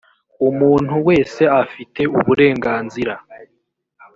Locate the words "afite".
1.63-2.01